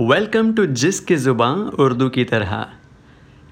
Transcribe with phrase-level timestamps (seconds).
[0.00, 2.52] Welcome to जिसकी ज़ुबान उर्दू की तरह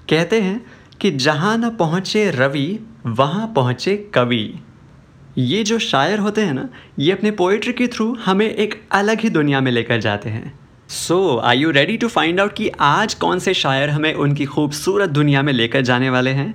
[0.09, 0.61] कहते हैं
[1.01, 4.59] कि जहाँ न पहुँचे रवि, वहाँ पहुँचे कवि।
[5.37, 6.67] ये जो शायर होते हैं ना,
[6.99, 10.53] ये अपने पोइट्री के थ्रू हमें एक अलग ही दुनिया में लेकर जाते हैं।
[10.89, 15.09] So I you ready to find out कि आज कौन से शायर हमें उनकी खूबसूरत
[15.11, 16.53] दुनिया में लेकर जाने वाले हैं?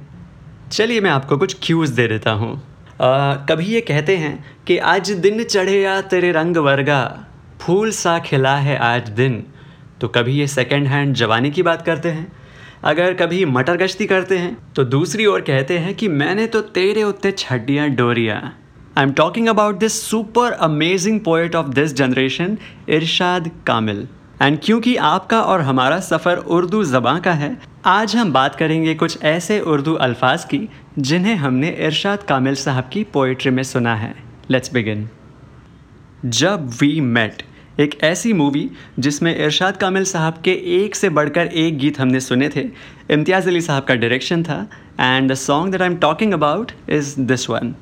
[0.72, 2.60] चलिए मैं आपको कुछ क्यूज़ दे देता हूँ।
[3.00, 4.36] कभी ये कहते हैं
[4.66, 7.26] कि आज दिन चढ़े या तेरे रंग वर्गा,
[7.60, 9.44] फूल सा खिला है आज दिन।
[10.00, 12.32] तो कभी ये सेकेंड हैंड जवानी की बात करते हैं?
[12.84, 17.02] अगर कभी मटर गश्ती करते हैं तो दूसरी ओर कहते हैं कि मैंने तो तेरे
[17.02, 18.36] उत्ते छड्डियाँ डोरिया।
[18.98, 24.06] I am talking about this super amazing poet of this generation Irshad Kamil.
[24.42, 29.22] And क्योंकि आपका और हमारा सफ़र उर्दू ज़बाँ का है, आज हम बात करेंगे कुछ
[29.22, 34.14] ऐसे उर्दू अल्फाज की, जिन्हें हमने इरशाद कामिल साहब की पोइट्री में सुना है।
[34.50, 35.08] Let's begin
[36.26, 37.42] Jab we met
[37.80, 42.48] एक ऐसी मूवी जिसमें इरशाद कामिल साहब के एक से बढ़कर एक गीत हमने सुने
[42.48, 42.64] थे।
[43.10, 44.58] इम्तियाज़ अली साहब का डायरेक्शन था
[45.00, 47.74] and the song that I am talking about is this one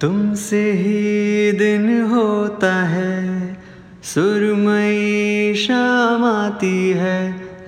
[0.00, 3.58] तुमसे ही दिन होता है
[4.04, 7.20] सुरमई शाम आती है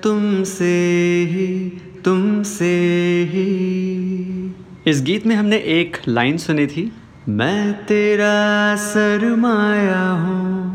[0.03, 0.75] तुमसे
[1.29, 1.47] ही
[2.05, 2.73] तुमसे
[3.31, 3.47] ही।
[4.87, 6.91] इस गीत में हमने एक लाइन सुनी थी
[7.29, 10.68] मैं तेरा सरमाया हूँ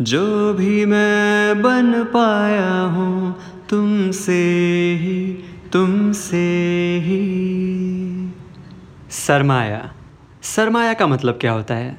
[0.00, 3.34] जो भी मैं बन पाया हूँ,
[3.70, 4.32] तुमसे
[5.00, 5.32] ही
[5.72, 6.36] तुमसे
[7.04, 8.32] ही।
[9.10, 9.90] सरमाया
[10.44, 11.96] सरमाया का मतलब क्या होता है?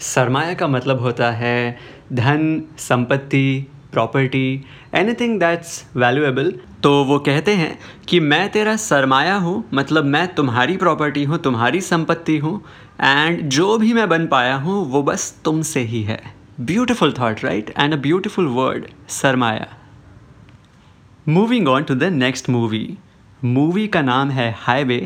[0.00, 1.78] सरमाया का मतलब होता है
[2.12, 6.52] धन, संपत्ति प्रॉपर्टी एनीथिंग दैट्स वैल्यूएबल
[6.82, 11.80] तो वो कहते हैं कि मैं तेरा सरमाया हूँ मतलब मैं तुम्हारी प्रॉपर्टी हूँ, तुम्हारी
[11.80, 12.60] संपत्ति हूँ
[13.00, 17.70] एंड जो भी मैं बन पाया हूँ, वो बस तुमसे ही है। Beautiful thought, right?
[17.76, 19.68] And a beautiful word, Sarmaya.
[21.26, 22.96] Moving on to the next movie.
[23.44, 24.96] Movie का नाम है Highway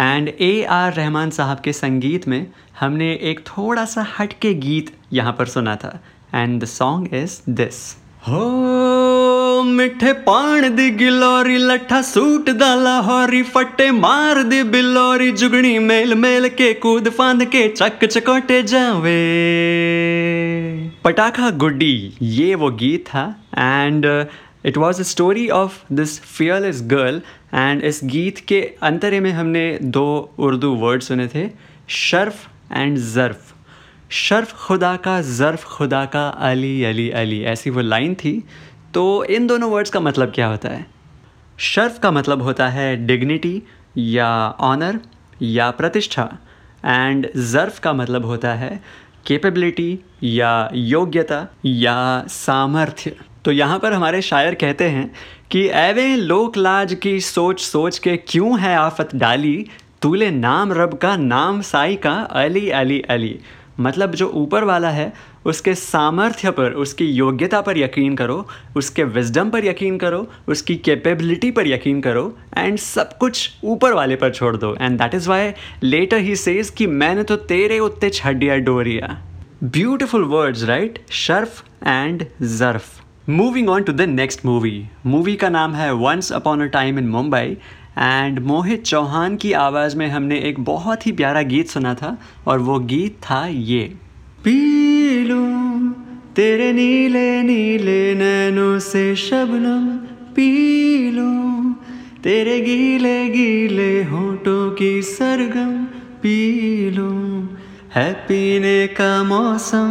[0.00, 2.46] and A R Rahman साहब के संगीत में
[2.80, 5.98] हमने एक थोड़ा सा हटके गीत यहाँ पर सुना था
[6.34, 7.80] and the song is this
[8.22, 16.14] हो, मिठे पान दी गिलोरी, लट्ठा सूट दा लाहौरी फटे मार दी बिलोरी जुगनी मेल
[16.14, 19.16] मेल के कूद फांद के चक चकोटे जावे।
[21.04, 23.24] पटाखा गुड्डी, ये वो गीत था
[23.58, 24.06] and
[24.66, 27.20] it was a story of this fearless girl
[27.54, 30.06] and इस गीत के अंतरे में हमने दो
[30.38, 31.48] उर्दू वर्ड सुने थे,
[31.88, 33.52] शर्फ एंड ज़र्फ़।
[34.12, 38.44] शर्फ खुदा का, ज़र्फ़ खुदा का, अली अली अली, ऐसी वो लाइन थी।
[38.94, 40.86] तो इन दोनों वर्ड्स का मतलब क्या होता है?
[41.58, 43.62] शर्फ का मतलब होता है डिग्निटी
[43.98, 45.00] या ऑनर
[45.42, 46.38] या प्रतिष्ठा।
[46.84, 48.82] एंड ज़र्फ़ का मतलब होता है
[49.26, 55.14] कैपेबिलिटी या योग्यता या सामर्थ्य। तो यहाँ पर हमारे शायर कहते हैं
[55.50, 59.66] कि एवे लोक लाज की सोच सोच के क्यों है आफत डाली?
[60.02, 63.40] तूले नाम रब का, नाम साई का, अली अली अली।
[63.80, 65.12] मतलब जो ऊपर वाला है,
[65.46, 68.46] उसके सामर्थ्य पर, उसकी योग्यता पर यकीन करो,
[68.76, 72.24] उसके विजडम पर यकीन करो, उसकी कैपेबिलिटी पर यकीन करो
[72.58, 76.70] एंड सब कुछ ऊपर वाले पर छोड़ दो। And that is why later he says
[76.70, 79.16] कि मैंने तो तेरे उत्ते छडिया डोरिया।
[79.64, 85.74] ब्यूटिफुल वर्ड्स राइट शर्फ and जर्फ moving on to the next movie movie का नाम
[85.74, 87.56] है once upon a time in Mumbai
[87.98, 92.16] and Mohit Chauhan की आवाज़ में हमने एक बहुत ही प्यारा गीत सुना था,
[92.46, 93.82] और वो गीत था ये।
[94.44, 94.60] पी
[96.36, 99.86] तेरे नीले नीले नैनों से शबनम
[100.34, 100.50] पी
[102.22, 105.72] तेरे गीले गीले होठों की सरगम
[106.22, 106.38] पी
[107.94, 109.88] है पीने का मौसम,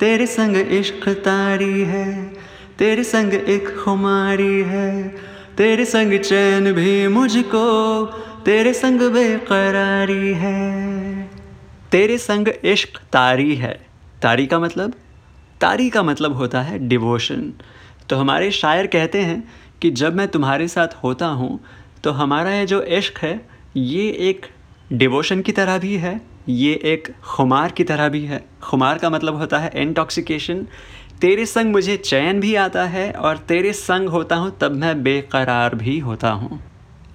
[0.00, 2.08] तेरे संग इश्क तारी है,
[2.78, 4.90] तेरे संग एक खुमारी है
[5.58, 8.04] तेरे संग चैन भी मुझको,
[8.44, 11.22] तेरे संग बेकरारी है।
[11.92, 13.72] तेरे संग इश्क तारी है।
[14.22, 14.94] तारी का मतलब?
[15.60, 17.52] तारी का मतलब होता है डिवोशन
[18.08, 19.42] तो हमारे शायर कहते हैं
[19.82, 21.58] कि जब मैं तुम्हारे साथ होता हूँ
[22.04, 23.40] तो हमारा ये जो इश्क है,
[23.76, 24.46] ये एक
[24.92, 29.36] डिवोशन की तरह भी है, ये एक खुमार की तरह भी है। खुमार का मतलब
[29.36, 30.66] होता है इंटॉक्सिकेशन
[31.20, 35.74] तेरे संग मुझे चैन भी आता है और तेरे संग होता हूँ तब मैं बेकरार
[35.74, 36.60] भी होता हूँ।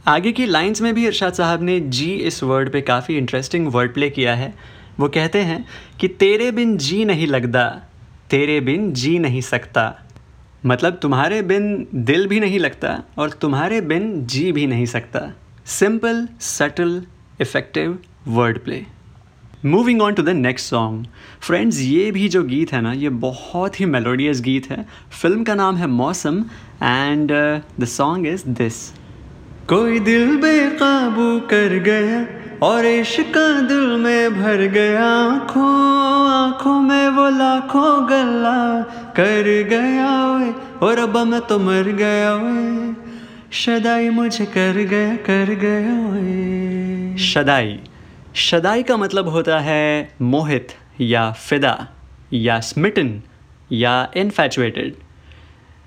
[0.07, 3.93] आगे की लाइंस में भी इरशाद साहब ने जी इस वर्ड पे काफ़ी इंटरेस्टिंग वर्ड
[3.93, 4.53] प्ले किया है।
[4.99, 5.65] वो कहते हैं
[5.99, 7.65] कि तेरे बिन जी नहीं लगता,
[8.29, 9.93] तेरे बिन जी नहीं सकता।
[10.65, 15.31] मतलब तुम्हारे बिन दिल भी नहीं लगता और तुम्हारे बिन जी भी नहीं सकता।
[15.65, 17.01] Simple subtle
[17.41, 17.97] effective
[18.27, 18.85] word play
[19.65, 21.05] moving on to the next song
[21.41, 24.85] friends ये भी जो गीत है ना ये बहुत ही मेलोडियस गीत है।
[25.21, 26.37] फ़िल्म का नाम है Mausam
[26.83, 27.31] and
[27.79, 28.77] the song is this
[29.69, 32.21] कोई दिल बेकाबू कर गया
[32.67, 33.37] और इश्क
[33.69, 35.67] दिल में भर गया आँखों
[36.29, 38.81] आँखों में वो लाखों गला
[39.19, 40.53] कर गया वे
[40.87, 42.95] और अब मैं तो मर गया वे
[43.57, 47.79] शदाई मुझे कर गया कर गया वे शदाई।
[48.35, 50.67] शदाई का मतलब होता है मोहित
[51.01, 51.87] या फिदा
[52.33, 53.21] या स्मिटन
[53.71, 54.95] या इनफैचुएटेड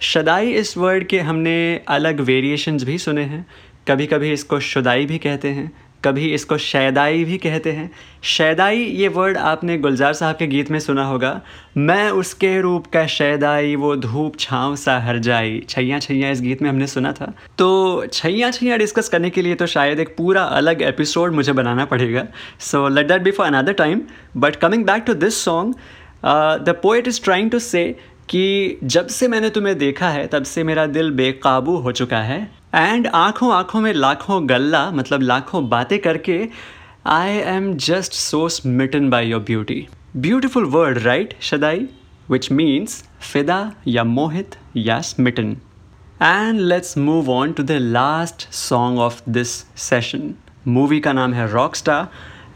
[0.00, 3.46] शदाई इस वर्ड के हमने अलग वेरिएशंस भी सुने हैं
[3.88, 7.90] कभी कभी इसको शुदाई भी कहते हैं। कभी इसको शैदाई भी कहते हैं।
[8.22, 11.40] शैदाई, ये वर्ड आपने गुलजार साहब के गीत में सुना होगा।
[11.76, 16.62] मैं उसके रूप का शैदाई, वो धूप छाँव सा हर जाई। छैया छैया इस गीत
[16.62, 20.42] में हमने सुना था। तो छैया छैया डिस्कस करने के लिए तो शायद एक पूरा
[20.42, 22.26] अलग एपिसोड मुझे बनाना पड़ेगा।
[22.60, 24.00] So let that be for another time
[24.36, 25.74] but coming back to this song
[26.64, 27.84] the poet is trying to say
[28.28, 32.61] कि जब से मैंने तुम्हें देखा है, तब से मेरा दिल बेकाबू हो चुका है।
[32.74, 36.48] एंड आँखों आँखों में लाखों गल्ला मतलब लाखों बातें करके
[37.06, 39.86] I am just so smitten by your beauty
[40.16, 41.88] beautiful word right Shaddai
[42.30, 45.56] which means फिदा या मोहित या smitten
[46.22, 49.48] and let's move on to the last song of this
[49.82, 50.34] session
[50.68, 52.08] movie का नाम है रॉक स्टार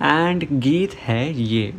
[0.02, 1.74] एंड गीत है ये।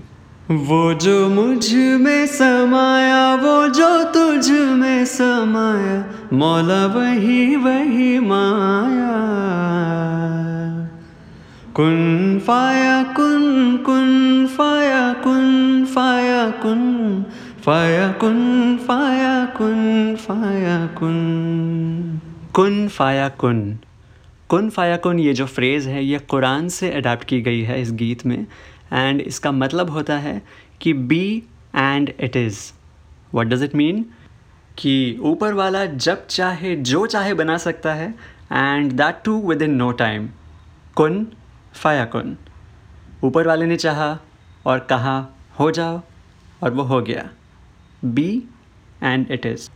[0.52, 9.28] वो जो मुझमें समाया, वो जो तुझ में समाया, मौला वही वही माया।
[11.76, 17.26] कुन फाया, कुन कुन फाया कुन फाया कुन
[17.66, 22.22] फाया कुन फाया कुन फाया, कुन।
[22.54, 23.80] कुन फाया, कुन।
[24.50, 27.92] कुन फाया, कुन, ये जो फ्रेज़ है, ये कुरान से अडाप्ट की गई है इस
[27.92, 28.48] गीत में।
[28.94, 30.42] एंड इसका मतलब होता है
[30.82, 31.44] कि be
[31.76, 32.60] and it is
[33.36, 34.06] what does it mean
[34.78, 38.10] कि ऊपर वाला जब चाहे, जो चाहे बना सकता है
[38.54, 40.30] and that too within no time
[40.96, 41.28] कुन,
[41.74, 42.38] फाया कुन.
[43.24, 44.18] ऊपर वाले ने चाहा
[44.66, 45.18] और कहा,
[45.60, 46.02] हो जाओ,
[46.64, 47.30] और वो हो गया.
[48.06, 48.44] Be
[49.04, 49.70] and it is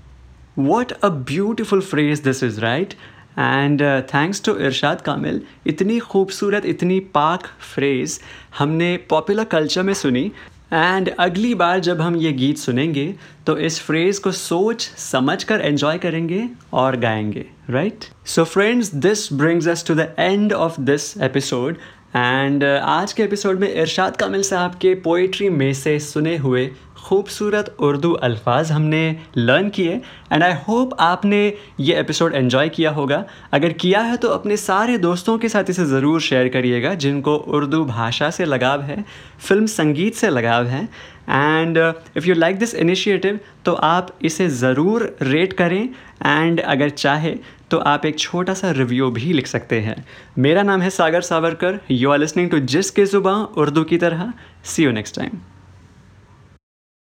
[0.59, 2.93] what a beautiful phrase this is right
[3.39, 8.19] and thanks to Irshad Kamil इतनी खूबसूरत, इतनी पाक फ्रेज़
[8.59, 10.31] हमने पॉपुलर कल्चर में सुनी।
[10.73, 13.13] एंड अगली बार जब हम ये गीत सुनेंगे
[13.47, 19.31] तो इस फ्रेज़ को सोच, समझ कर एन्जॉय करेंगे और गाएँगे right so friends this
[19.33, 21.77] brings us to the end of this episode
[22.15, 26.65] and आज के एपिसोड में इरशाद कामिल साहब के पोइट्री में से सुने हुए
[26.97, 29.03] खूबसूरत उर्दू अल्फाज हमने
[29.37, 29.93] लर्न किए
[30.33, 31.41] एंड आई होप आपने
[31.79, 33.23] ये एपिसोड एन्जॉय किया होगा।
[33.53, 37.83] अगर किया है तो अपने सारे दोस्तों के साथ इसे ज़रूर शेयर करिएगा, जिनको उर्दू
[37.85, 39.03] भाषा से लगाव है
[39.39, 40.83] फ़िल्म संगीत से लगाव है।
[41.29, 41.77] And
[42.17, 45.83] if you like this initiative तो आप इसे ज़रूर रेट करें।
[46.25, 47.35] एंड अगर चाहे
[47.71, 49.95] तो आप एक छोटा सा रिव्यू भी लिख सकते हैं।
[50.37, 51.79] मेरा नाम है Sagar Savarkar.
[51.91, 54.33] You are listening to जिस के ज़ुबा उर्दू की तरह।
[54.63, 55.39] सी यू नेक्स्ट टाइम